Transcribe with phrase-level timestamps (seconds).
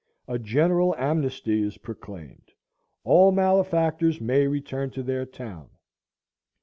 [0.27, 2.53] A general amnesty is proclaimed;
[3.03, 5.69] all malefactors may return to their town.